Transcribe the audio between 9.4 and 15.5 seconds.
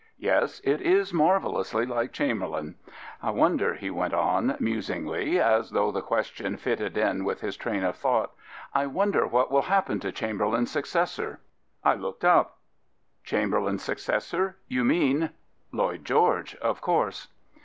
will happen to Chamberlain's successor." I looked up." Chamberlain's successor? You mean"